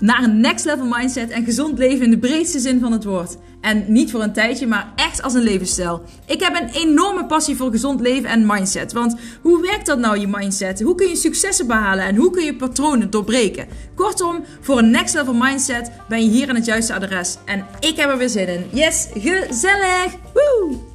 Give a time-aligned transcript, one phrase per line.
[0.00, 3.36] naar een next level mindset en gezond leven in de breedste zin van het woord.
[3.60, 6.02] En niet voor een tijdje, maar echt als een levensstijl.
[6.26, 8.92] Ik heb een enorme passie voor gezond leven en mindset.
[8.92, 10.82] Want hoe werkt dat nou, je mindset?
[10.82, 13.68] Hoe kun je successen behalen en hoe kun je patronen doorbreken?
[13.94, 17.38] Kortom, voor een next level mindset ben je hier aan het juiste adres.
[17.44, 18.68] En ik heb er weer zin in.
[18.72, 20.14] Yes, gezellig!
[20.34, 20.88] Woo!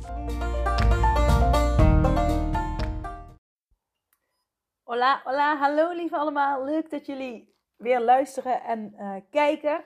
[4.83, 6.65] Hola, hola, hallo lieve allemaal.
[6.65, 9.83] Leuk dat jullie weer luisteren en uh, kijken.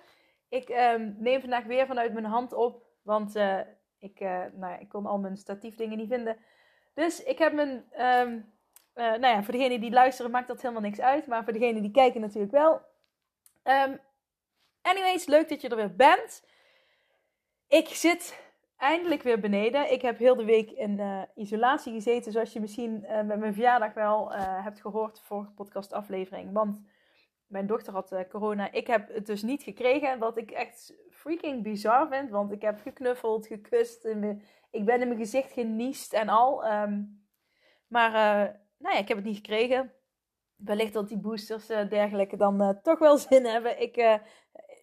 [0.49, 3.59] Ik um, neem vandaag weer vanuit mijn hand op, want uh,
[3.99, 6.38] ik, uh, nou, ik kon al mijn statiefdingen niet vinden.
[6.93, 8.53] Dus ik heb mijn, um,
[8.93, 11.91] nou ja, voor degenen die luisteren maakt dat helemaal niks uit, maar voor degenen die
[11.91, 12.81] kijken natuurlijk wel.
[13.63, 13.99] Um,
[14.81, 16.48] anyways, leuk dat je er weer bent.
[17.67, 19.91] Ik zit eindelijk weer beneden.
[19.91, 24.32] Ik heb heel de week in isolatie gezeten, zoals je misschien met mijn verjaardag wel
[24.34, 26.54] hebt gehoord voor podcastaflevering.
[26.54, 26.79] Want
[27.49, 28.71] mijn dochter had uh, corona.
[28.71, 30.19] Ik heb het dus niet gekregen.
[30.19, 32.29] Wat ik echt freaking bizar vind.
[32.29, 34.05] Want ik heb geknuffeld, gekust.
[34.71, 36.71] ik ben in mijn gezicht geniest en al.
[36.71, 37.23] Um,
[37.87, 39.93] maar uh, nou ja, ik heb het niet gekregen.
[40.55, 43.81] Wellicht dat die boosters uh, dergelijke dan toch wel zin hebben.
[43.81, 44.20] Ik,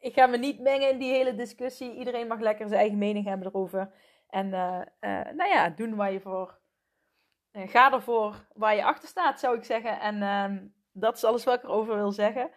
[0.01, 1.95] ik ga me niet mengen in die hele discussie.
[1.95, 3.93] Iedereen mag lekker zijn eigen mening hebben erover.
[4.29, 4.49] En
[5.35, 6.59] nou ja, doen waar je voor...
[7.53, 10.01] ga ervoor waar je achter staat, zou ik zeggen.
[10.01, 10.59] En ehm,
[10.99, 12.51] dat is alles wat ik erover wil zeggen.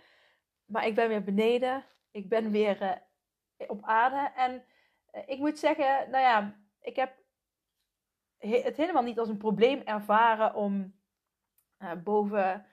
[0.66, 1.86] Maar ik ben weer beneden.
[2.12, 4.32] Ik ben weer uh, op aarde.
[4.36, 4.64] En
[5.16, 7.16] uh, ik moet zeggen, nou ja, ik heb
[8.38, 11.00] het helemaal niet als een probleem ervaren om
[11.80, 12.66] uh, boven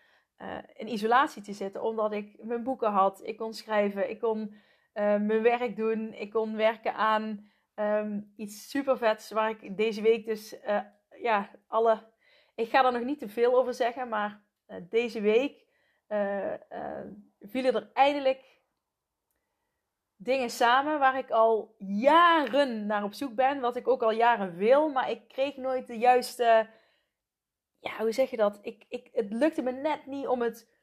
[0.76, 1.82] in isolatie te zitten.
[1.82, 3.20] Omdat ik mijn boeken had.
[3.24, 4.10] Ik kon schrijven.
[4.10, 4.54] Ik kon
[4.92, 6.12] mijn werk doen.
[6.12, 9.30] Ik kon werken aan um, iets super vets.
[9.30, 10.56] Waar ik deze week dus,
[11.20, 12.14] ja, alle...
[12.54, 14.45] Ik ga er nog niet te veel over zeggen, maar
[14.88, 15.66] deze week
[16.08, 17.00] uh, uh,
[17.40, 18.60] vielen er eindelijk
[20.16, 23.60] dingen samen waar ik al jaren naar op zoek ben.
[23.60, 26.68] Wat ik ook al jaren wil, maar ik kreeg nooit de juiste.
[27.78, 28.58] Ja, hoe zeg je dat?
[28.62, 30.74] Ik, ik, het lukte me net niet om het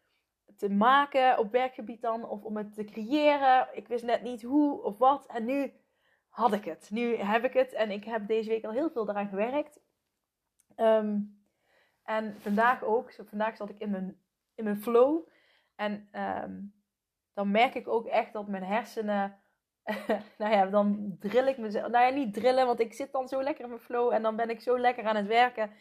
[0.57, 3.67] te maken op werkgebied dan, of om het te creëren.
[3.73, 5.25] Ik wist net niet hoe of wat.
[5.25, 5.73] En nu
[6.29, 6.89] had ik het.
[6.91, 7.73] Nu heb ik het.
[7.73, 9.79] En ik heb deze week al heel veel eraan gewerkt.
[10.75, 11.42] Um,
[12.03, 13.13] en vandaag ook.
[13.13, 14.21] Vandaag zat ik in mijn
[14.55, 15.27] in mijn flow.
[15.75, 16.09] En
[16.43, 16.73] um,
[17.33, 19.41] dan merk ik ook echt dat mijn hersenen.
[20.37, 21.91] nou ja, dan drill ik mezelf.
[21.91, 24.35] Nou ja, niet drillen, want ik zit dan zo lekker in mijn flow en dan
[24.35, 25.71] ben ik zo lekker aan het werken.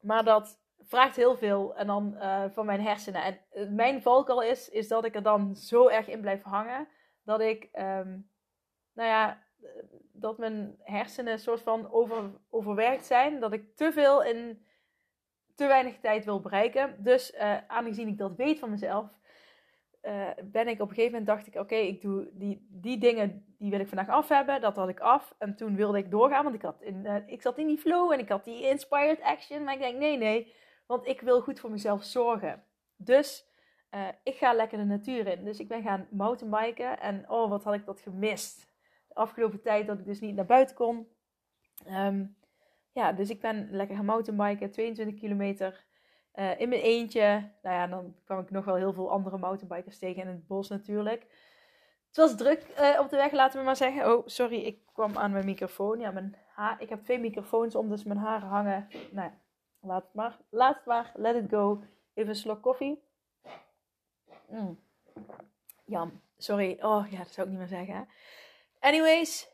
[0.00, 3.22] Maar dat vraagt heel veel en dan uh, van mijn hersenen.
[3.22, 6.88] En uh, mijn valkuil is, is dat ik er dan zo erg in blijf hangen
[7.22, 8.30] dat ik, um,
[8.92, 9.42] nou ja,
[10.12, 13.40] dat mijn hersenen een soort van over, overwerkt zijn.
[13.40, 14.66] Dat ik te veel in
[15.54, 16.96] te weinig tijd wil bereiken.
[16.98, 19.18] Dus uh, aangezien ik dat weet van mezelf,
[20.02, 23.54] uh, ben ik op een gegeven moment dacht ik, oké, ik doe die, die dingen,
[23.58, 24.60] die wil ik vandaag af hebben.
[24.60, 25.34] Dat had ik af.
[25.38, 28.18] En toen wilde ik doorgaan, want ik, had in, ik zat in die flow en
[28.18, 29.64] ik had die inspired action.
[29.64, 30.54] Maar ik denk, nee, nee,
[30.86, 32.64] want ik wil goed voor mezelf zorgen.
[32.96, 33.46] Dus
[34.22, 35.44] ik ga lekker de natuur in.
[35.44, 38.67] Dus ik ben gaan mountainbiken en oh, wat had ik dat gemist.
[39.18, 41.08] Afgelopen tijd dat ik dus niet naar buiten kon.
[41.88, 42.36] Um,
[42.92, 45.84] ja, dus ik ben lekker gaan mountainbiken, 22 kilometer
[46.34, 47.50] uh, in mijn eentje.
[47.62, 50.68] Nou ja, dan kwam ik nog wel heel veel andere mountainbikers tegen in het bos
[50.68, 51.26] natuurlijk.
[52.06, 54.12] Het was druk uh, op de weg, laten we maar zeggen.
[54.12, 55.98] Oh, sorry, ik kwam aan mijn microfoon.
[56.00, 58.88] Ja, mijn haar, ik heb twee microfoons om, dus mijn haren hangen.
[59.10, 59.38] Nou ja,
[59.80, 60.38] laat het maar.
[60.50, 61.82] Laat het maar, let it go.
[62.14, 63.02] Even een slok koffie.
[64.48, 64.78] Mm.
[65.84, 66.78] Jam, sorry.
[66.80, 68.08] Oh ja, dat zou ik niet meer zeggen.
[68.80, 69.48] Anyways,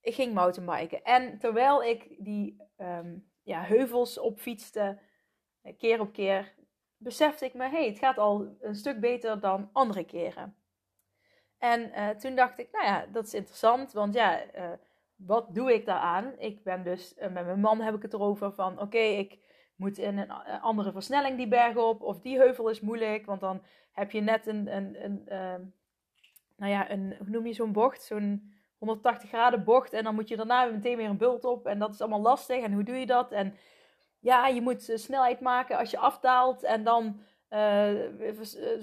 [0.00, 1.02] ik ging mountainbiken.
[1.02, 5.00] En terwijl ik die um, ja, heuvels opfietste,
[5.62, 6.54] eh, keer op keer,
[6.96, 10.56] besefte ik me, hey, het gaat al een stuk beter dan andere keren.
[11.58, 14.70] En uh, toen dacht ik, nou ja, dat is interessant, want ja, uh,
[15.16, 16.34] wat doe ik daaraan?
[16.38, 19.38] Ik ben dus, met mijn man heb ik het erover van, oké, ik
[19.76, 20.30] moet in een
[20.60, 23.62] andere versnelling die berg op, of die heuvel is moeilijk, want dan
[23.92, 25.62] heb je net een, een, een ehm,
[26.58, 28.02] nou ja, een, hoe noem je zo'n bocht?
[28.02, 29.92] Zo'n 180 graden bocht.
[29.92, 31.66] En dan moet je daarna meteen weer een bult op.
[31.66, 32.62] En dat is allemaal lastig.
[32.62, 33.32] En hoe doe je dat?
[33.32, 33.54] En
[34.18, 36.62] ja, je moet snelheid maken als je afdaalt.
[36.62, 37.20] En dan
[37.50, 37.90] uh,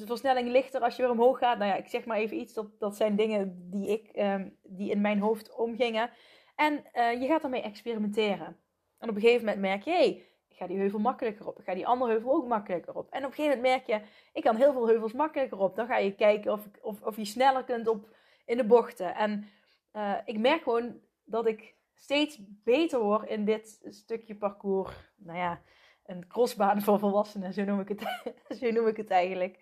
[0.06, 1.58] versnelling lichter als je weer omhoog gaat.
[1.58, 2.54] Nou ja, ik zeg maar even iets.
[2.54, 6.10] Dat, dat zijn dingen die, ik, um, die in mijn hoofd omgingen.
[6.56, 8.58] En je gaat daarmee experimenteren.
[8.98, 10.24] En op een gegeven moment merk je,
[10.56, 11.60] ik ga die heuvel makkelijker op.
[11.60, 13.10] Ik ga die andere heuvel ook makkelijker op.
[13.10, 15.76] En op een gegeven moment merk je, ik kan heel veel heuvels makkelijker op.
[15.76, 18.10] Dan ga je kijken of, of, of je sneller kunt op
[18.46, 19.16] in de bochten.
[19.16, 19.48] En
[19.94, 24.94] uh, ik merk gewoon dat ik steeds beter word in dit stukje parcours.
[25.16, 25.62] Nou ja,
[26.06, 29.60] een crossbaan voor volwassenen, zo noem ik het, zo noem ik het eigenlijk.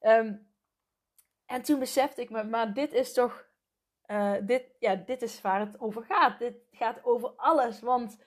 [0.00, 0.46] Um,
[1.46, 3.46] en toen besefte ik me, maar dit is toch,
[4.06, 6.38] uh, dit, ja, dit is waar het over gaat.
[6.38, 7.80] Dit gaat over alles.
[7.80, 8.18] Want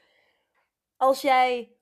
[0.98, 1.75] als jij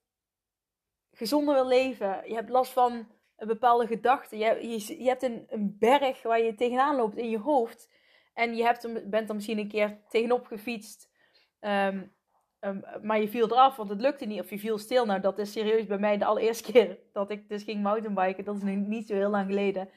[1.14, 6.22] gezonder leven, je hebt last van een bepaalde gedachte, je, je, hebt een, een berg
[6.22, 7.92] waar je tegenaan loopt in je hoofd.
[8.34, 11.12] En je hebt, bent er misschien een keer tegenop gefietst.
[11.60, 12.14] Um,
[12.60, 14.40] um, maar je viel eraf, want het lukte niet.
[14.40, 15.06] Of je viel stil.
[15.06, 18.44] Nou, dat is serieus bij mij de allereerste keer dat ik dus ging mountainbiken.
[18.44, 19.90] Dat is nu niet zo heel lang geleden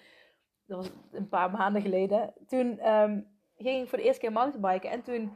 [0.67, 2.35] dat was een paar maanden geleden.
[2.47, 3.27] Toen um,
[3.57, 4.91] ging ik voor de eerste keer mountainbiken.
[4.91, 5.33] En toen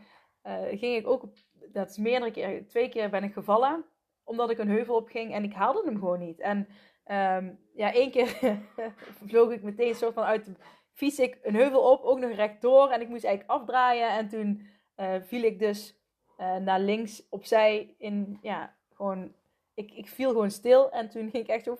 [0.47, 1.25] uh, ging ik ook,
[1.73, 3.85] dat is meerdere keer, twee keer ben ik gevallen.
[4.25, 6.41] Omdat ik een heuvel op ging en ik haalde hem gewoon niet.
[6.41, 6.59] En
[7.07, 8.61] um, ja, één keer
[9.27, 10.53] vloog ik meteen soort van uit de
[10.93, 12.91] fiets ik een heuvel op, ook nog rechtdoor.
[12.91, 14.11] En ik moest eigenlijk afdraaien.
[14.11, 15.99] En toen uh, viel ik dus
[16.39, 19.35] uh, naar links opzij in, ja, gewoon,
[19.75, 20.91] ik, ik viel gewoon stil.
[20.91, 21.79] En toen ging ik echt zo,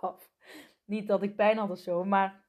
[0.00, 0.30] paf.
[0.84, 2.44] Niet dat ik pijn had of zo, maar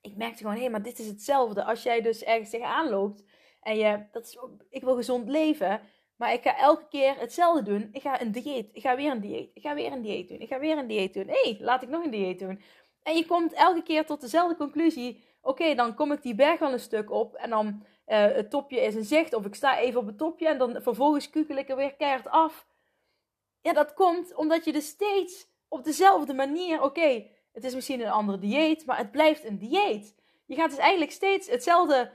[0.00, 1.64] ik merkte gewoon, hé, hey, maar dit is hetzelfde.
[1.64, 3.24] Als jij dus ergens tegenaan loopt
[3.60, 4.38] en je, dat is,
[4.68, 5.80] ik wil gezond leven,
[6.16, 7.88] maar ik ga elke keer hetzelfde doen.
[7.92, 10.40] Ik ga een dieet, ik ga weer een dieet, ik ga weer een dieet doen,
[10.40, 11.28] ik ga weer een dieet doen.
[11.28, 12.62] Hé, hey, laat ik nog een dieet doen.
[13.02, 15.24] En je komt elke keer tot dezelfde conclusie.
[15.42, 17.66] Oké, dan kom ik die berg wel een stuk op en dan
[18.06, 19.34] uh, het topje is in zicht.
[19.34, 22.28] Of ik sta even op het topje en dan vervolgens kukel ik er weer keihard
[22.28, 22.66] af.
[23.60, 28.10] Ja, dat komt omdat je dus steeds op dezelfde manier, oké, het is misschien een
[28.10, 30.14] andere dieet, maar het blijft een dieet.
[30.46, 32.12] Je gaat dus eigenlijk steeds hetzelfde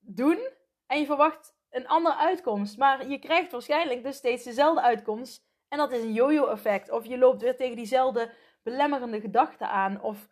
[0.00, 0.38] doen
[0.86, 2.78] en je verwacht een andere uitkomst.
[2.78, 5.44] Maar je krijgt waarschijnlijk dus steeds dezelfde uitkomst.
[5.68, 6.90] En dat is een yo-yo effect.
[6.90, 8.32] Of je loopt weer tegen diezelfde
[8.62, 10.00] belemmerende gedachten aan.
[10.00, 10.28] Of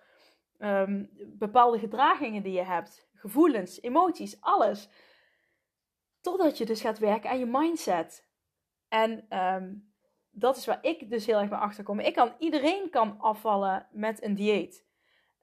[0.59, 3.09] um, bepaalde gedragingen die je hebt.
[3.15, 4.89] Gevoelens, emoties, alles.
[6.21, 8.29] Totdat je dus gaat werken aan je mindset.
[8.89, 9.93] En um,
[10.31, 12.01] dat is waar ik dus heel erg bij achter kom.
[12.01, 14.87] Ik kan, iedereen kan afvallen met een dieet.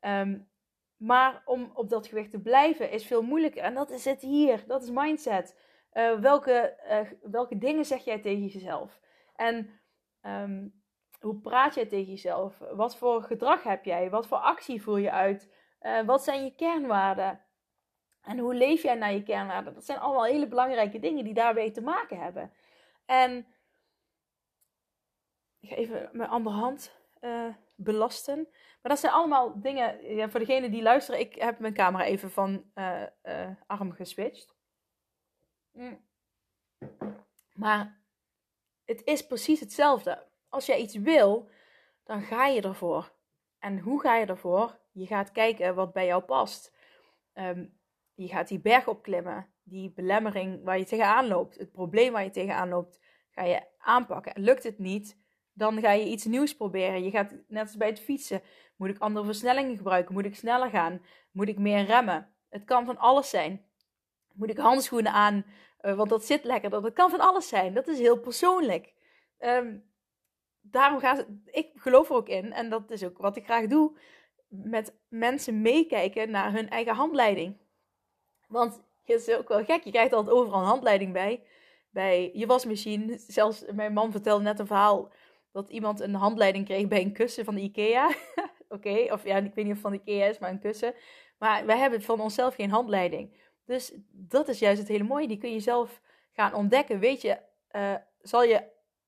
[0.02, 0.50] Um,
[0.98, 3.64] maar om op dat gewicht te blijven is veel moeilijker.
[3.64, 4.64] En dat is het hier.
[4.68, 5.56] Dat is mindset.
[5.98, 9.00] Uh, welke, uh, welke dingen zeg jij tegen jezelf?
[9.36, 9.80] En
[10.22, 10.84] um,
[11.20, 12.58] hoe praat jij tegen jezelf?
[12.58, 14.10] Wat voor gedrag heb jij?
[14.10, 15.54] Wat voor actie voer je uit?
[15.82, 17.42] Uh, wat zijn je kernwaarden?
[18.22, 19.74] En hoe leef jij naar je kernwaarden?
[19.74, 22.52] Dat zijn allemaal hele belangrijke dingen die daarmee te maken hebben.
[23.06, 23.48] En
[25.60, 26.96] ik ga even mijn andere hand
[27.76, 28.48] belasten.
[28.82, 32.32] Maar dat zijn allemaal dingen, ja, voor degene die luisteren, ik heb mijn camera even
[32.32, 32.72] van
[33.68, 34.57] arm geswitcht.
[35.78, 36.06] Mm.
[37.54, 38.02] Maar
[38.86, 40.26] het is precies hetzelfde.
[40.50, 41.50] Als jij iets wil,
[42.04, 43.12] dan ga je ervoor.
[43.60, 44.80] En hoe ga je ervoor?
[44.92, 46.76] Je gaat kijken wat bij jou past.
[47.34, 47.80] Um,
[48.14, 52.30] je gaat die berg opklimmen, die belemmering waar je tegenaan loopt, het probleem waar je
[52.30, 54.34] tegenaan loopt, ga je aanpakken.
[54.34, 55.18] En lukt het niet,
[55.54, 57.04] dan ga je iets nieuws proberen.
[57.04, 58.42] Je gaat net als bij het fietsen.
[58.76, 60.14] Moet ik andere versnellingen gebruiken?
[60.14, 61.02] Moet ik sneller gaan?
[61.32, 62.34] Moet ik meer remmen?
[62.50, 63.66] Het kan van alles zijn.
[64.34, 65.46] Moet ik handschoenen aan?
[65.82, 66.70] Uh, want dat zit lekker.
[66.70, 67.74] Dat kan van alles zijn.
[67.74, 68.94] Dat is heel persoonlijk.
[69.40, 69.84] Um,
[70.62, 72.54] daarom gaat het, ik geloof er ook in.
[72.54, 73.98] En dat is ook wat ik graag doe.
[74.48, 77.58] Met mensen meekijken naar hun eigen handleiding.
[78.48, 79.84] Want het is ook wel gek.
[79.84, 81.44] Je krijgt altijd overal een handleiding bij.
[81.90, 83.18] Bij je wasmachine.
[83.18, 85.12] Zelfs mijn man vertelde net een verhaal
[85.52, 88.12] dat iemand een handleiding kreeg bij een kussen van de IKEA.
[88.70, 90.94] Oké, of ja, ik weet niet of van de IKEA is, maar een kussen.
[91.38, 93.30] Maar wij hebben van onszelf geen handleiding.
[93.68, 95.28] Dus dat is juist het hele mooie.
[95.28, 97.00] Die kun je zelf gaan ontdekken.
[97.00, 97.38] Weet je,
[97.72, 98.64] uh, zal je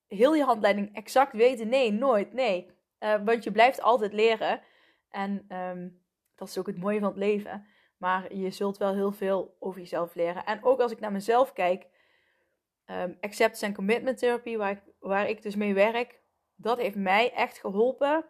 [0.08, 1.70] heel je handleiding exact weten?
[1.70, 2.34] Nee, nooit.
[2.34, 2.72] Nee.
[3.00, 4.62] Uh, want je blijft altijd leren.
[5.10, 6.02] En um,
[6.36, 7.68] dat is ook het mooie van het leven.
[7.98, 10.46] Maar je zult wel heel veel over jezelf leren.
[10.46, 11.88] En ook als ik naar mezelf kijk.
[12.86, 16.20] Um, acceptance and commitment therapy, waar ik, waar ik dus mee werk
[16.62, 18.26] dat heeft mij echt geholpen.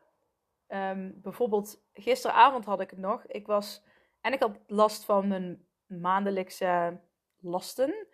[0.67, 3.25] Um, bijvoorbeeld gisteravond had ik het nog.
[3.25, 3.83] Ik was
[4.21, 6.99] en ik had last van mijn maandelijkse
[7.39, 8.07] lasten.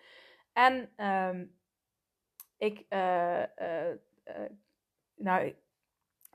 [0.53, 1.55] En um,
[2.57, 3.89] ik, uh, uh,
[4.27, 4.49] uh,
[5.15, 5.55] nou,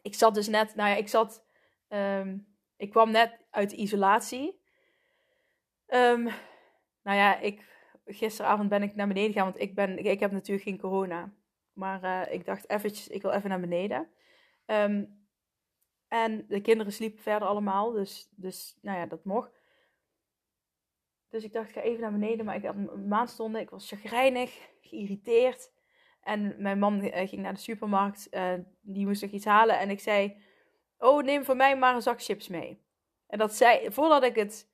[0.03, 1.45] ik zat dus net, nou ja, ik zat,
[1.89, 4.61] um, ik kwam net uit isolatie.
[5.89, 6.33] nou
[7.03, 7.69] ja, ik,
[8.07, 11.33] gisteravond ben ik naar beneden gegaan, want ik, ben, ik, heb natuurlijk geen corona.
[11.73, 14.11] Maar ik dacht eventjes, ik wil even naar beneden.
[16.09, 19.60] En de kinderen sliepen verder allemaal, dus, dus nou ja, dat mocht.
[21.31, 22.45] Dus ik dacht, ik ga even naar beneden.
[22.45, 25.73] Maar ik had een maand stonden, ik was chagrijnig, geïrriteerd.
[26.21, 29.79] En mijn man uh, ging naar de supermarkt, uh, die moest nog iets halen.
[29.79, 30.37] En ik zei,
[30.99, 32.83] oh neem voor mij maar een zak chips mee.
[33.27, 34.69] En dat zei, voordat ik het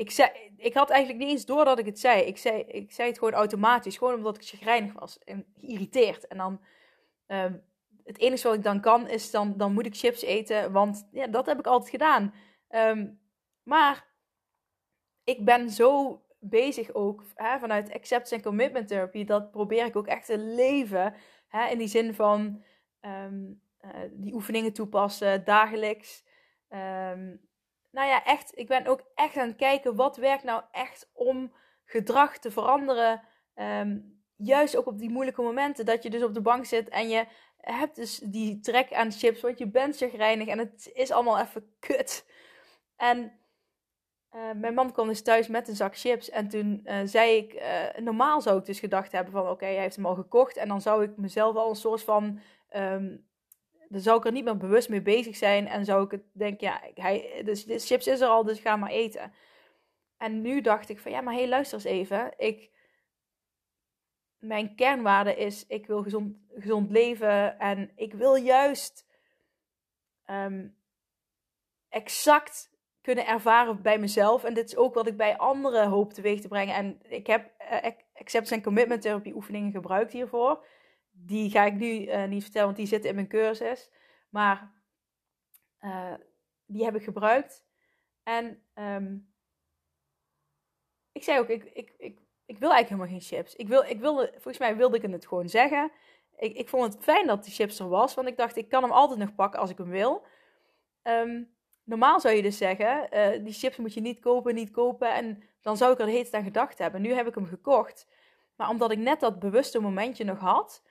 [0.00, 2.22] ik, zei, ik had eigenlijk niet eens door dat ik het zei.
[2.22, 3.96] Ik zei, ik zei het gewoon automatisch.
[3.96, 6.26] Gewoon omdat ik chagrijnig was en geïrriteerd.
[6.26, 6.60] En dan,
[7.26, 7.54] ehm,
[8.04, 10.72] het enige wat ik dan kan is, dan, dan moet ik chips eten.
[10.72, 12.34] Want ja, dat heb ik altijd gedaan.
[12.68, 13.08] Ehm,
[13.62, 14.09] maar
[15.30, 19.24] ik ben zo bezig ook hè, vanuit acceptance en commitment therapy.
[19.24, 21.14] Dat probeer ik ook echt te leven.
[21.48, 22.64] Hè, in die zin van
[23.00, 26.24] ehm, eh, die oefeningen toepassen dagelijks.
[26.68, 27.48] Um,
[27.90, 31.52] nou ja, echt, ik ben ook echt aan het kijken wat werkt nou echt om
[31.84, 33.22] gedrag te veranderen.
[33.54, 33.98] Ehm,
[34.36, 37.26] juist ook op die moeilijke momenten dat je dus op de bank zit en je
[37.56, 41.74] hebt dus die trek aan chips, want je bent chagrijnig en het is allemaal even
[41.78, 42.26] kut.
[42.96, 43.39] En
[44.34, 47.54] uh, mijn man kwam dus thuis met een zak chips en toen uh, zei ik,
[47.54, 50.68] uh, normaal zou ik dus gedacht hebben van oké, hij heeft hem al gekocht en
[50.68, 52.40] dan zou ik mezelf al een soort van
[52.76, 53.28] um,
[53.90, 55.68] dan zou ik er niet meer bewust mee bezig zijn.
[55.68, 58.76] En zou ik het denken, ja, hij, dus de chips is er al, dus ga
[58.76, 59.32] maar eten.
[60.16, 62.32] En nu dacht ik van, ja, maar hé, luister eens even.
[62.36, 62.70] Ik,
[64.38, 67.58] mijn kernwaarde is, ik wil gezond, gezond leven.
[67.58, 69.06] En ik wil juist
[70.26, 70.76] um,
[71.88, 72.70] exact
[73.00, 74.44] kunnen ervaren bij mezelf.
[74.44, 76.74] En dit is ook wat ik bij anderen hoop teweeg te brengen.
[76.74, 80.64] En ik heb uh, acceptance en commitment therapie oefeningen gebruikt hiervoor
[81.26, 83.90] die ga ik nu uh, niet vertellen, want die zitten in mijn cursus.
[84.28, 84.72] Maar
[85.80, 86.14] uh,
[86.66, 87.66] die heb ik gebruikt.
[88.22, 89.32] En um,
[91.12, 93.54] ik zei ook, ik, ik, ik, ik wil eigenlijk helemaal geen chips.
[93.54, 95.92] Ik wil, ik wilde, volgens mij wilde ik het gewoon zeggen.
[96.36, 98.82] Ik, ik vond het fijn dat die chips er was, want ik dacht, ik kan
[98.82, 100.26] hem altijd nog pakken als ik hem wil.
[101.02, 101.54] Um,
[101.90, 105.14] normaal zou je dus zeggen, uh, die chips moet je niet kopen, niet kopen.
[105.14, 107.02] En dan zou ik er tijd aan gedacht hebben.
[107.02, 108.06] Nu heb ik hem gekocht.
[108.56, 110.82] Maar omdat ik net dat bewuste momentje nog had,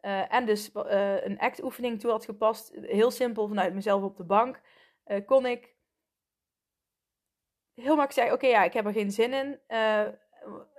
[0.00, 4.24] uh, en dus uh, een act-oefening toe had gepast, heel simpel vanuit mezelf op de
[4.24, 4.60] bank,
[5.26, 5.74] kon ik
[7.74, 9.60] heel makkelijk zeggen: Oké, ja, ik heb er geen zin in.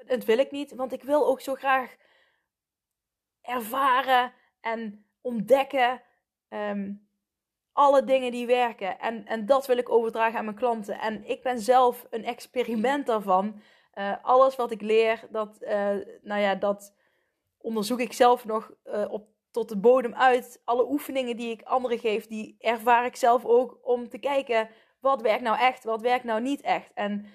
[0.05, 1.95] dat wil ik niet, want ik wil ook zo graag
[3.41, 6.01] ervaren en ontdekken
[6.49, 7.06] um,
[7.77, 8.99] alle dingen die werken.
[8.99, 10.99] En, en dat wil ik overdragen aan mijn klanten.
[10.99, 13.61] En ik ben zelf een experiment daarvan.
[14.21, 15.59] alles wat ik leer, dat,
[16.21, 16.93] nou ja, dat
[17.57, 20.61] onderzoek ik zelf nog uh, op, tot de bodem uit.
[20.65, 24.69] Alle oefeningen die ik anderen geef, die ervaar ik zelf ook om te kijken
[24.99, 26.91] wat werkt nou echt, wat werkt nou niet echt.
[26.93, 27.25] En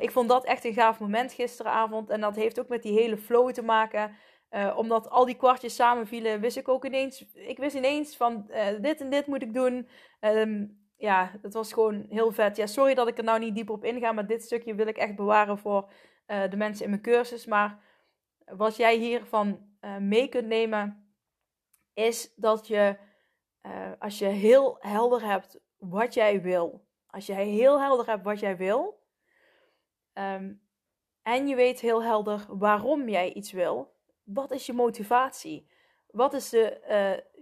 [0.00, 2.10] ik vond dat echt een gaaf moment gisteravond.
[2.10, 4.16] En dat heeft ook met die hele flow te maken.
[4.50, 7.26] Uh, omdat al die kwartjes samenvielen, wist ik ook ineens.
[7.34, 9.88] Ik wist ineens van dit en dit moet ik doen.
[10.20, 12.56] Um, ja, dat was gewoon heel vet.
[12.56, 14.96] Ja, sorry dat ik er nou niet dieper op inga, maar dit stukje wil ik
[14.96, 15.92] echt bewaren voor
[16.26, 17.46] de mensen in mijn cursus.
[17.46, 17.78] Maar
[18.44, 21.14] wat jij hiervan mee kunt nemen,
[21.94, 22.96] is dat je,
[23.98, 28.56] als je heel helder hebt wat jij wil, als je heel helder hebt wat jij
[28.56, 29.02] wil,
[30.14, 30.62] um,
[31.22, 33.98] en je weet heel helder waarom jij iets wil,
[34.32, 35.68] wat is je motivatie?
[36.06, 36.80] Wat is de,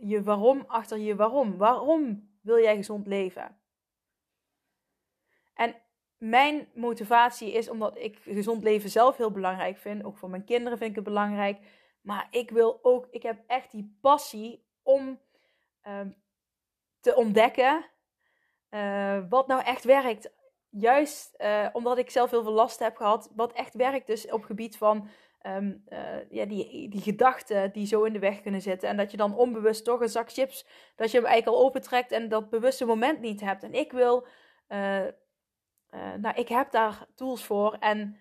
[0.00, 1.57] uh, je waarom achter je waarom?
[1.57, 3.59] Waarom wil jij gezond leven?
[5.54, 5.76] En
[6.18, 10.04] mijn motivatie is omdat ik gezond leven zelf heel belangrijk vind.
[10.04, 11.59] Ook voor mijn kinderen vind ik het belangrijk.
[12.00, 15.21] Maar ik wil ook, ik heb echt die passie om
[15.87, 16.00] uh,
[17.00, 17.85] te ontdekken
[18.71, 20.30] uh, wat nou echt werkt.
[20.71, 24.45] Juist uh, omdat ik zelf heel veel last heb gehad, wat echt werkt dus op
[24.45, 25.09] gebied van
[25.42, 25.85] um,
[26.30, 28.88] ja, die, die gedachten die zo in de weg kunnen zitten.
[28.88, 30.66] En dat je dan onbewust toch een zak chips,
[30.97, 33.62] dat je hem eigenlijk al opentrekt en dat bewuste moment niet hebt.
[33.62, 34.26] En ik wil,
[36.16, 38.16] nou ik heb daar tools voor en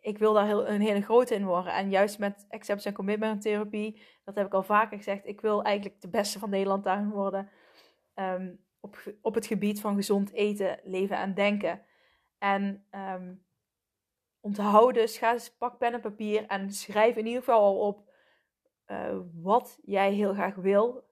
[0.00, 1.72] ik wil daar heel, een hele grote in worden.
[1.72, 5.62] En juist met acceptance en commitment therapie, dat heb ik al vaker gezegd, ik wil
[5.62, 7.50] eigenlijk de beste van Nederland daarin worden.
[8.14, 11.82] Um, op, op het gebied van gezond eten, leven en denken.
[12.38, 13.46] En um,
[14.56, 18.08] houden, dus ga eens, pak pen en papier en schrijf in ieder geval al op
[18.86, 21.04] uh, wat jij heel graag wil.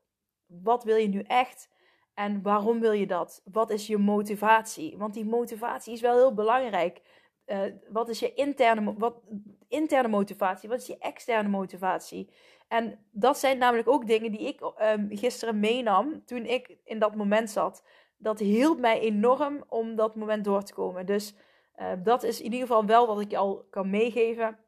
[0.46, 1.74] Wat wil je nu echt?
[2.14, 3.42] En waarom wil je dat?
[3.52, 4.96] Wat is je motivatie?
[4.96, 7.02] Want die motivatie is wel heel belangrijk.
[7.46, 9.22] Uh, wat is je interne, wat,
[9.68, 10.68] interne motivatie?
[10.68, 12.30] Wat is je externe motivatie?
[12.68, 17.14] En dat zijn namelijk ook dingen die ik um, gisteren meenam toen ik in dat
[17.14, 17.84] moment zat.
[18.16, 21.06] Dat hielp mij enorm om dat moment door te komen.
[21.06, 21.34] Dus
[21.78, 24.58] uh, dat is in ieder geval wel wat ik je al kan meegeven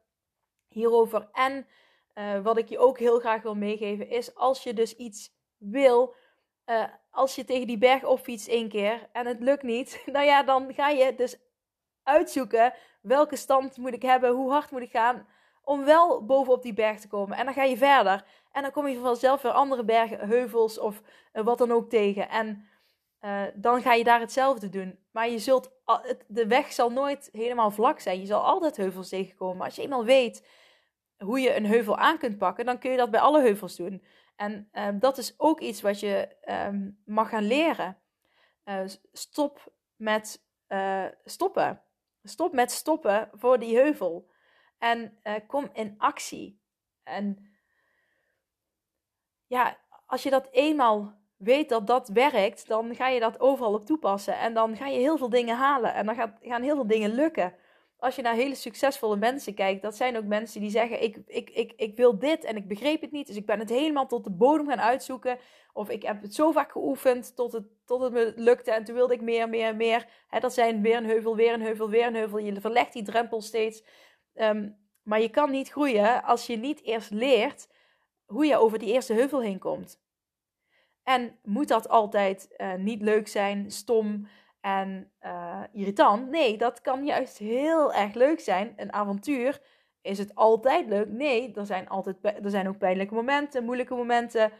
[0.67, 1.29] hierover.
[1.31, 1.67] En
[2.15, 6.15] uh, wat ik je ook heel graag wil meegeven is als je dus iets wil,
[7.11, 10.73] als je tegen die berg opfietst één keer en het lukt niet, nou ja, dan
[10.73, 11.37] ga je dus
[12.03, 15.27] uitzoeken welke stand moet ik hebben, hoe hard moet ik gaan
[15.69, 17.37] om wel bovenop die berg te komen.
[17.37, 18.25] En dan ga je verder.
[18.51, 21.01] En dan kom je vanzelf weer andere bergen, heuvels of
[21.31, 22.29] wat dan ook tegen.
[22.29, 22.68] En
[23.21, 24.99] uh, dan ga je daar hetzelfde doen.
[25.11, 25.71] Maar je zult,
[26.27, 28.19] de weg zal nooit helemaal vlak zijn.
[28.19, 29.57] Je zal altijd heuvels tegenkomen.
[29.57, 30.47] Maar als je eenmaal weet
[31.17, 34.03] hoe je een heuvel aan kunt pakken, dan kun je dat bij alle heuvels doen.
[34.35, 36.35] En uh, dat is ook iets wat je
[36.67, 37.97] um, mag gaan leren.
[38.65, 40.43] Uh, stop met
[41.25, 41.83] stoppen.
[42.23, 44.31] Stop met stoppen voor die heuvel.
[44.77, 46.61] En kom in actie.
[47.03, 47.49] En
[49.47, 53.85] ja, als je dat eenmaal weet dat dat werkt, dan ga je dat overal op
[53.85, 54.37] toepassen.
[54.37, 55.93] En dan ga je heel veel dingen halen.
[55.93, 57.53] En dan gaat, gaan heel veel dingen lukken.
[57.97, 61.49] Als je naar hele succesvolle mensen kijkt, dat zijn ook mensen die zeggen: ik, ik,
[61.49, 63.27] ik, ik wil dit en ik begreep het niet.
[63.27, 65.37] Dus ik ben het helemaal tot de bodem gaan uitzoeken.
[65.73, 68.71] Of ik heb het zo vaak geoefend tot het, tot het me lukte.
[68.71, 70.07] En toen wilde ik meer, meer, meer.
[70.39, 72.37] dat zijn weer een heuvel, weer een heuvel, weer een heuvel.
[72.37, 73.83] Je verlegt die drempel steeds.
[74.35, 77.69] Um, maar je kan niet groeien als je niet eerst leert
[78.25, 80.01] hoe je over die eerste heuvel heen komt.
[81.03, 84.27] En moet dat altijd uh, niet leuk zijn, stom
[84.61, 86.29] en uh, irritant?
[86.29, 88.73] Nee, dat kan juist heel erg leuk zijn.
[88.75, 89.61] Een avontuur
[90.01, 91.07] is het altijd leuk?
[91.09, 94.51] Nee, er zijn, altijd, er zijn ook pijnlijke momenten, moeilijke momenten.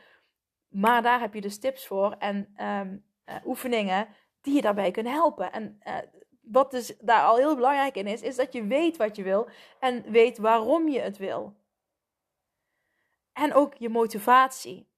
[0.67, 4.08] Maar daar heb je dus tips voor en um, uh, oefeningen
[4.41, 5.51] die je daarbij kunnen helpen.
[5.51, 5.79] En
[6.41, 9.50] wat dus daar al heel belangrijk in is, is dat je weet wat je wil
[9.79, 11.58] en weet waarom je het wil.
[13.34, 14.88] En ook je motivatie.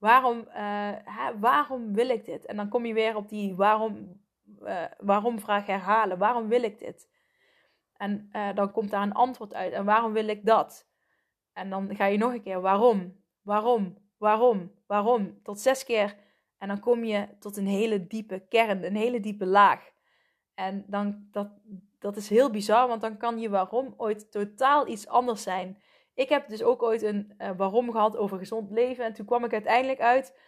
[0.00, 0.54] Waarom, uh,
[1.04, 2.46] hè, waarom wil ik dit?
[2.46, 4.20] En dan kom je weer op die waarom,
[4.62, 6.18] uh, waarom vraag herhalen.
[6.18, 7.08] Waarom wil ik dit?
[7.96, 9.72] En uh, dan komt daar een antwoord uit.
[9.72, 10.88] En waarom wil ik dat?
[11.52, 15.42] En dan ga je nog een keer waarom, waarom, waarom, waarom.
[15.42, 16.16] Tot zes keer.
[16.58, 19.90] En dan kom je tot een hele diepe kern, een hele diepe laag.
[20.54, 21.48] En dan, dat,
[21.98, 25.82] dat is heel bizar, want dan kan je waarom ooit totaal iets anders zijn.
[26.20, 29.04] Ik heb dus ook ooit een uh, waarom gehad over gezond leven.
[29.04, 30.38] En toen kwam ik uiteindelijk uit.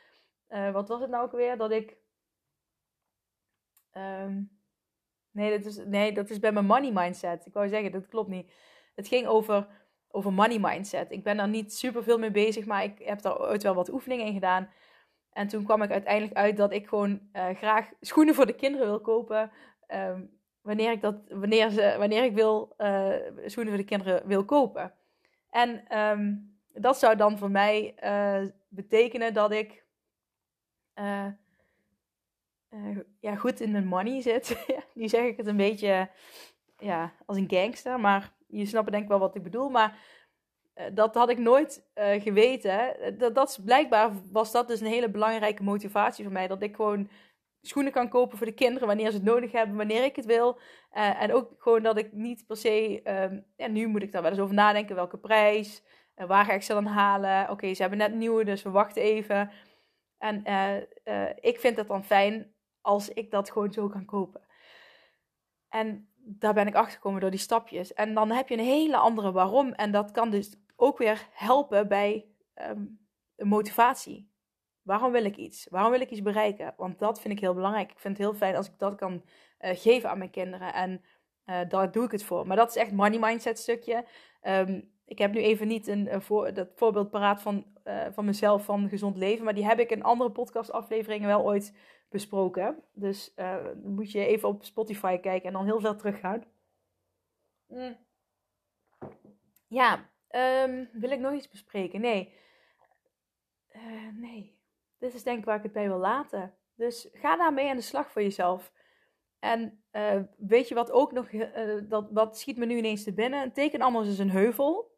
[0.48, 1.56] Uh, wat was het nou ook weer?
[1.56, 1.96] Dat ik.
[3.92, 4.58] Um,
[5.30, 7.46] nee, dat is, nee, dat is bij mijn money mindset.
[7.46, 8.52] Ik wou zeggen, dat klopt niet.
[8.94, 9.66] Het ging over,
[10.08, 11.10] over money mindset.
[11.10, 13.92] Ik ben daar niet super veel mee bezig, maar ik heb daar ooit wel wat
[13.92, 14.70] oefeningen in gedaan.
[15.32, 18.86] En toen kwam ik uiteindelijk uit dat ik gewoon uh, graag schoenen voor de kinderen
[18.86, 19.50] wil kopen.
[19.88, 22.74] Um, wanneer ik, dat, wanneer, ze, wanneer ik wil,
[23.44, 24.94] schoenen voor de kinderen wil kopen.
[25.52, 29.84] En um, dat zou dan voor mij uh, betekenen dat ik
[30.98, 31.26] uh,
[32.70, 34.66] uh, ja, goed in mijn money zit.
[34.94, 36.08] nu zeg ik het een beetje
[36.78, 39.68] ja, als een gangster, maar je snapt denk ik wel wat ik bedoel.
[39.68, 39.98] Maar
[40.92, 42.96] dat had ik nooit geweten.
[43.18, 46.46] Dat, dat blijkbaar was dat dus een hele belangrijke motivatie voor mij.
[46.46, 47.08] Dat ik gewoon
[47.62, 50.58] schoenen kan kopen voor de kinderen wanneer ze het nodig hebben, wanneer ik het wil.
[50.92, 54.22] Uh, en ook gewoon dat ik niet per se, um, ja, nu moet ik daar
[54.22, 55.82] wel eens over nadenken, welke prijs,
[56.16, 57.50] uh, waar ga ik ze dan halen.
[57.50, 59.50] Oké, ze hebben net nieuwe, dus we wachten even.
[60.18, 60.42] En
[61.04, 64.40] uh, ik vind het dan fijn als ik dat gewoon zo kan kopen.
[65.68, 67.92] En daar ben ik achter gekomen door die stapjes.
[67.92, 69.72] En dan heb je een hele andere waarom.
[69.72, 74.31] En dat kan dus ook weer helpen bij um, motivatie.
[74.82, 75.66] Waarom wil ik iets?
[75.70, 76.74] Waarom wil ik iets bereiken?
[76.76, 77.90] Want dat vind ik heel belangrijk.
[77.90, 79.12] Ik vind het heel fijn als ik dat kan
[79.60, 80.74] uh, geven aan mijn kinderen.
[80.74, 81.04] En
[81.46, 82.46] uh, daar doe ik het voor.
[82.46, 84.04] Maar dat is echt money mindset stukje.
[84.42, 88.24] Um, ik heb nu even niet een, een voor, dat voorbeeld paraat van, uh, van
[88.24, 89.44] mezelf van gezond leven.
[89.44, 91.76] Maar die heb ik in andere podcastafleveringen wel ooit
[92.08, 92.82] besproken.
[92.92, 93.34] Dus
[93.82, 96.44] moet je even op Spotify kijken en dan heel veel teruggaan.
[97.66, 97.96] Mm.
[99.66, 100.10] Ja,
[100.64, 102.00] um, wil ik nog iets bespreken?
[102.00, 102.34] Nee.
[104.12, 104.60] nee
[105.02, 106.54] dit is denk ik waar ik het bij wil laten.
[106.74, 108.72] Dus ga daarmee aan de slag voor jezelf.
[109.38, 113.12] En uh, weet je wat ook nog, uh, dat, wat schiet me nu ineens te
[113.12, 113.52] binnen?
[113.52, 114.96] Teken anders is een heuvel.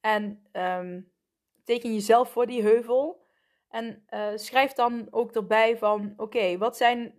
[0.00, 1.12] En um,
[1.64, 3.26] teken jezelf voor die heuvel.
[3.68, 7.14] En uh, schrijf dan ook erbij van, oké, wat zijn,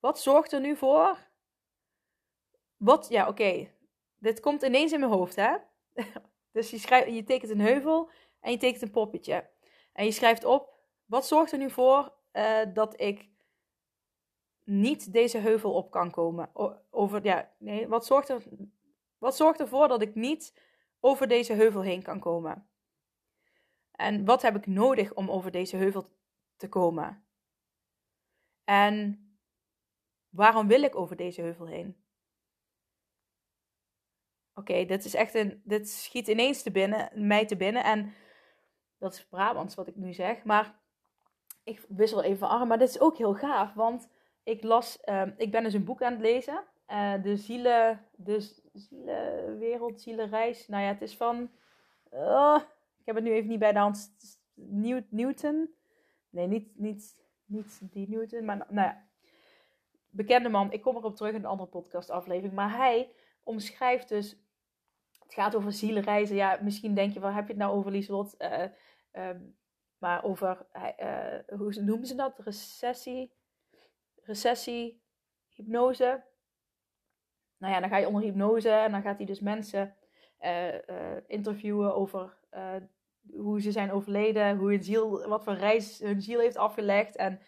[0.00, 1.18] wat zorgt er nu voor?
[2.76, 3.70] Wat, ja, oké,
[4.18, 5.56] dit komt ineens in mijn hoofd, hè?
[6.52, 9.50] dus je, schrijft, je tekent een heuvel en je tekent een poppetje.
[9.92, 10.73] En je schrijft op,
[11.06, 13.28] wat zorgt er nu voor uh, dat ik
[14.64, 16.50] niet deze heuvel op kan komen?
[16.90, 18.42] over, ja, nee, wat, zorgt er,
[19.18, 20.60] wat zorgt ervoor dat ik niet
[21.00, 22.68] over deze heuvel heen kan komen?
[23.90, 26.10] En wat heb ik nodig om over deze heuvel
[26.56, 27.24] te komen?
[28.64, 29.18] En
[30.28, 32.04] waarom wil ik over deze heuvel heen?
[34.54, 35.62] Oké, dit is echt een.
[35.64, 37.84] Dit schiet ineens te binnen, mij te binnen.
[37.84, 38.14] En
[38.98, 40.44] dat is Brabants wat ik nu zeg.
[40.44, 40.82] Maar
[41.64, 44.08] ik wissel even arm, maar dit is ook heel gaaf, want
[44.42, 48.52] ik las, uh, ik ben dus een boek aan het lezen, uh, de zielen, de
[48.72, 50.68] zielenwereld, zielenreis.
[50.68, 51.50] Nou ja, het is van,
[52.12, 52.60] uh,
[52.98, 54.10] ik heb het nu even niet bij de hand,
[55.08, 55.74] Newton,
[56.30, 59.02] nee, niet, niet, niet die Newton, maar nou ja.
[60.10, 62.52] Bekende man, ik kom erop terug in een andere podcastaflevering.
[62.52, 63.10] Maar hij
[63.42, 64.36] omschrijft dus,
[65.22, 66.36] het gaat over zielenreizen.
[66.36, 68.34] Ja, misschien denk je, waar heb je het nou over, Lieslot?
[68.38, 69.30] Uh,
[69.98, 70.66] maar over,
[71.00, 72.38] uh, hoe noemen ze dat?
[72.38, 73.32] Recessie?
[74.22, 75.02] Recessie,
[75.48, 76.24] hypnose.
[77.58, 79.94] Nou ja, dan ga je onder hypnose en dan gaat hij dus mensen
[80.40, 80.74] uh,
[81.26, 82.36] interviewen over
[83.32, 87.16] hoe ze zijn overleden, hoe hun ziel, wat voor reis hun ziel heeft afgelegd.
[87.16, 87.40] En,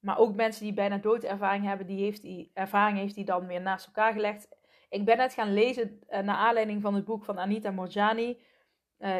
[0.00, 3.60] maar ook mensen die bijna doodervaring hebben, die, heeft die ervaring heeft die dan weer
[3.60, 4.48] naast elkaar gelegd.
[4.88, 8.42] Ik ben net gaan lezen naar aanleiding van het boek van Anita Morjani.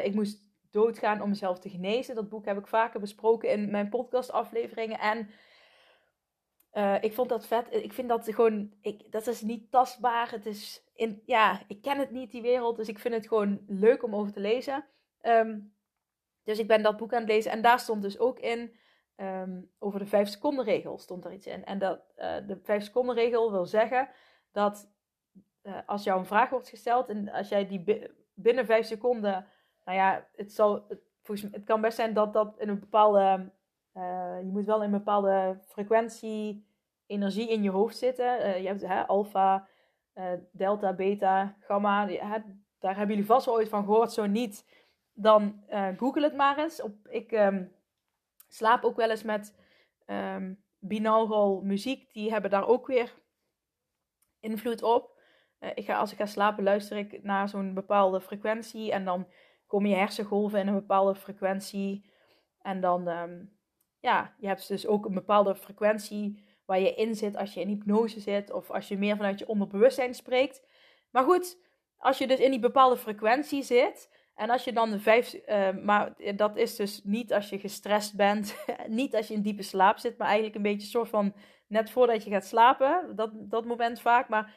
[0.03, 0.44] ik moest
[0.75, 2.15] doodgaan om mezelf te genezen.
[2.15, 4.99] Dat boek heb ik vaker besproken in mijn podcastafleveringen.
[4.99, 5.31] En
[6.73, 7.67] uh, ik vond dat vet.
[7.71, 10.31] Ik vind dat gewoon, ik, dat is niet tastbaar.
[10.31, 12.77] Het is, in, ja, ik ken het niet, die wereld.
[12.77, 14.85] Dus ik vind het gewoon leuk om over te lezen.
[15.23, 15.75] Um,
[16.45, 17.51] dus ik ben dat boek aan het lezen.
[17.51, 18.77] En daar stond dus ook in,
[19.17, 21.65] um, over de 5 seconden regel stond er iets in.
[21.65, 24.09] En dat, uh, de 5 seconden regel wil zeggen
[24.53, 24.93] dat
[25.63, 29.47] uh, als jou een vraag wordt gesteld en als jij die binnen 5 seconden
[29.85, 30.55] nou ja, het,
[31.25, 33.53] volgens het kan best zijn dat dat in een bepaalde.
[33.95, 36.67] Uh, je moet wel in een bepaalde frequentie,
[37.07, 38.47] energie in je hoofd zitten.
[38.47, 39.69] Uh, je hebt hè, alfa,
[40.15, 42.07] uh, delta, beta, gamma.
[42.79, 44.13] Daar hebben jullie vast wel ooit van gehoord.
[44.13, 44.67] Zo niet,
[45.13, 45.63] dan
[45.97, 46.83] google het maar eens.
[46.83, 47.73] Op, ik um,
[48.49, 49.55] slaap ook wel eens met
[50.07, 52.13] um, binaural muziek.
[52.13, 53.15] Die hebben daar ook weer
[54.41, 55.19] invloed op.
[55.75, 58.93] ik ga, als ik ga slapen, luister ik naar zo'n bepaalde frequentie.
[58.93, 59.27] En dan
[59.75, 62.05] komen je hersengolven in een bepaalde frequentie.
[62.61, 63.59] En dan, um,
[64.01, 67.69] ja, je hebt dus ook een bepaalde frequentie waar je in zit als je in
[67.69, 68.53] hypnose zit.
[68.53, 70.63] Of als je meer vanuit je onderbewustzijn spreekt.
[71.11, 71.59] Maar goed,
[71.97, 74.13] als je dus in die bepaalde frequentie zit.
[74.35, 78.17] En als je dan de vijf, uh, maar dat is dus niet als je gestrest
[78.17, 78.57] bent,
[78.87, 81.35] niet als je in diepe slaap zit, maar eigenlijk een beetje soort van
[81.67, 84.29] net voordat je gaat slapen, dat, dat moment vaak.
[84.29, 84.55] Maar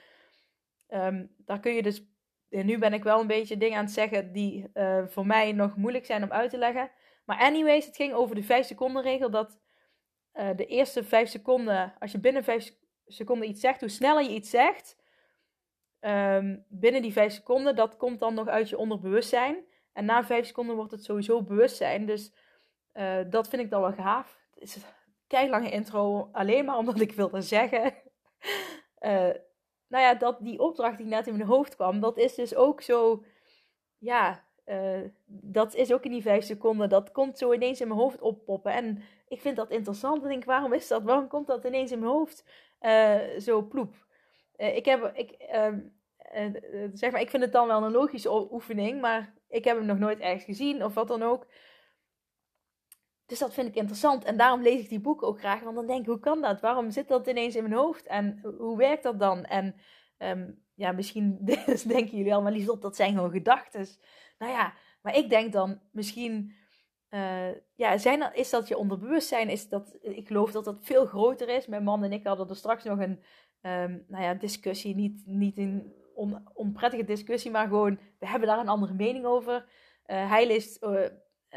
[0.90, 2.04] um, daar kun je dus
[2.50, 5.52] en nu ben ik wel een beetje dingen aan het zeggen die uh, voor mij
[5.52, 6.92] nog moeilijk zijn om uit te leggen.
[7.26, 9.30] Maar anyways, het ging over de 5 seconden regel.
[9.30, 9.60] Dat
[10.34, 12.74] uh, de eerste 5 seconden, als je binnen 5
[13.06, 14.98] seconden iets zegt, hoe sneller je iets zegt,
[16.00, 19.66] um, binnen die 5 seconden, dat komt dan nog uit je onderbewustzijn.
[19.94, 22.06] En na 5 seconden wordt het sowieso bewustzijn.
[22.06, 22.34] Dus
[22.94, 24.40] uh, dat vind ik dan wel gaaf.
[24.54, 24.78] Het is
[25.28, 27.94] een lange intro, alleen maar omdat ik wilde zeggen.
[29.88, 32.82] nou ja, dat die opdracht die net in mijn hoofd kwam, dat is dus ook
[32.82, 33.24] zo,
[33.98, 38.00] ja, uh, dat is ook in die vijf seconden, dat komt zo ineens in mijn
[38.00, 38.72] hoofd oppoppen.
[38.72, 41.04] En ik vind dat interessant en denk, waarom is dat?
[41.04, 42.44] Waarom komt dat ineens in mijn hoofd
[42.82, 44.06] uh, zo ploep?
[44.58, 45.80] Uh, ik heb, ik, ehm,
[46.94, 49.98] zeg maar, ik vind het dan wel een logische oefening, maar ik heb hem nog
[49.98, 51.46] nooit ergens gezien of wat dan ook.
[53.28, 54.24] Dus dat vind ik interessant.
[54.24, 55.62] En daarom lees ik die boeken ook graag.
[55.62, 56.62] Want dan denk ik, hoe kan dat?
[56.62, 58.08] Waarom zit dat ineens in mijn hoofd?
[58.08, 59.46] En hoe werkt dat dan?
[59.46, 59.76] En
[60.18, 61.38] um, ja, misschien
[61.88, 63.88] denken jullie al, maar Lieslot, dat zijn gewoon gedachten.
[64.38, 66.56] Nou ja, maar ik denk dan misschien...
[67.10, 69.50] Uh, ja, zijn, is dat je onderbewustzijn?
[69.50, 71.68] Is dat, ik geloof dat dat veel groter is.
[71.68, 73.24] Mijn man en ik hadden er straks nog een
[73.62, 74.96] um, nou ja, discussie.
[74.96, 78.00] Niet, niet een on, onprettige discussie, maar gewoon...
[78.20, 79.66] We hebben daar een andere mening over.
[80.08, 80.84] Uh, hij leest...
[80.84, 81.06] Uh,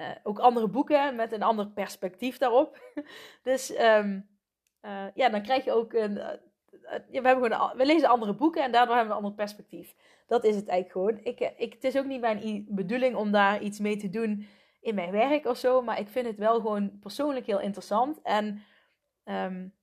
[0.01, 2.81] uh, ook andere boeken met een ander perspectief daarop.
[3.43, 4.29] dus um,
[4.83, 6.17] uh, ja, dan krijg je ook een.
[6.17, 6.29] Uh,
[7.11, 9.95] we, hebben gewoon, we lezen andere boeken en daardoor hebben we een ander perspectief.
[10.27, 11.35] Dat is het eigenlijk gewoon.
[11.35, 14.47] Ik, ik, het is ook niet mijn bedoeling om daar iets mee te doen
[14.81, 15.83] in mijn werk of zo.
[15.83, 18.23] Maar ik vind het wel gewoon persoonlijk heel interessant.
[18.23, 18.63] En
[19.25, 19.75] um,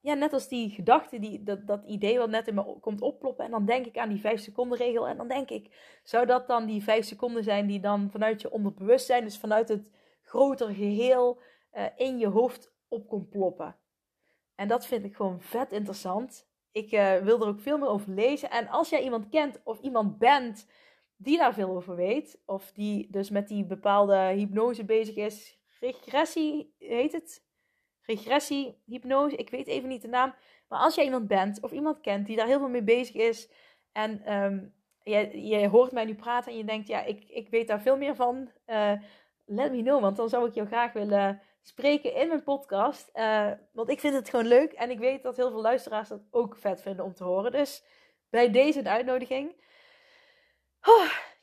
[0.00, 3.44] ja, net als die gedachte, die, dat, dat idee wat net in me komt opploppen.
[3.44, 5.08] En dan denk ik aan die 5 seconden regel.
[5.08, 8.50] En dan denk ik, zou dat dan die 5 seconden zijn die dan vanuit je
[8.50, 9.90] onderbewustzijn, dus vanuit het
[10.22, 11.40] grotere geheel,
[11.72, 13.76] uh, in je hoofd op komt ploppen?
[14.54, 16.48] En dat vind ik gewoon vet interessant.
[16.72, 18.50] Ik uh, wil er ook veel meer over lezen.
[18.50, 20.66] En als jij iemand kent of iemand bent
[21.16, 26.74] die daar veel over weet, of die dus met die bepaalde hypnose bezig is, regressie
[26.78, 27.45] heet het,
[28.06, 30.34] regressie, hypnose, ik weet even niet de naam.
[30.68, 33.50] Maar als jij iemand bent of iemand kent die daar heel veel mee bezig is
[33.92, 37.68] en um, je, je hoort mij nu praten en je denkt, ja, ik, ik weet
[37.68, 38.92] daar veel meer van, uh,
[39.44, 43.10] let me know, want dan zou ik jou graag willen spreken in mijn podcast.
[43.14, 46.22] Uh, want ik vind het gewoon leuk en ik weet dat heel veel luisteraars dat
[46.30, 47.52] ook vet vinden om te horen.
[47.52, 47.84] Dus
[48.30, 49.64] bij deze een uitnodiging.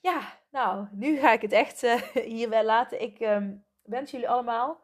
[0.01, 2.01] Ja, nou, nu ga ik het echt uh,
[2.35, 3.01] hierbij laten.
[3.01, 4.82] Ik um, wens jullie allemaal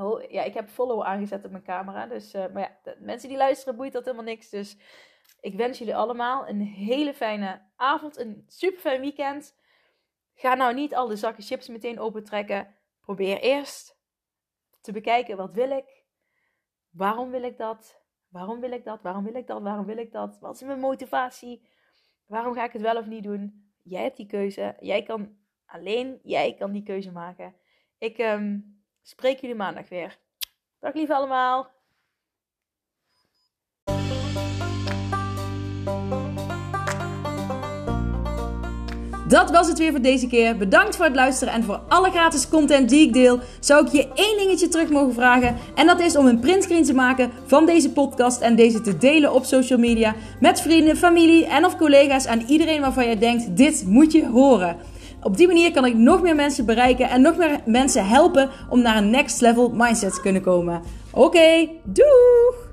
[0.00, 2.06] Oh, ja, ik heb follow aangezet op mijn camera.
[2.06, 4.48] Dus, uh, maar ja, mensen die luisteren boeit dat helemaal niks.
[4.48, 4.76] Dus
[5.40, 8.18] ik wens jullie allemaal een hele fijne avond.
[8.18, 9.58] Een super fijn weekend.
[10.34, 12.74] Ga nou niet al de zakken chips meteen opentrekken.
[13.00, 13.98] Probeer eerst
[14.80, 16.04] te bekijken, wat wil ik?
[16.90, 18.02] Waarom wil ik dat?
[18.28, 19.02] Waarom wil ik dat?
[19.02, 19.62] Waarom wil ik dat?
[19.62, 20.38] Waarom wil ik dat?
[20.38, 21.68] Wat is mijn motivatie?
[22.26, 23.72] Waarom ga ik het wel of niet doen?
[23.82, 24.76] Jij hebt die keuze.
[24.80, 25.36] Jij kan
[25.66, 27.54] alleen, jij kan die keuze maken.
[27.98, 28.58] Ik ehm,
[29.10, 30.18] spreek jullie maandag weer.
[30.80, 31.70] Dag lieve allemaal.
[39.28, 40.56] Dat was het weer voor deze keer.
[40.56, 43.40] Bedankt voor het luisteren en voor alle gratis content die ik deel.
[43.60, 45.56] Zou ik je één dingetje terug mogen vragen?
[45.74, 49.32] En dat is om een printscreen te maken van deze podcast en deze te delen
[49.32, 53.84] op social media met vrienden, familie en of collega's en iedereen waarvan jij denkt: dit
[53.86, 54.76] moet je horen.
[55.22, 58.82] Op die manier kan ik nog meer mensen bereiken en nog meer mensen helpen om
[58.82, 60.82] naar een next level mindset te kunnen komen.
[61.12, 62.69] Oké, doeg!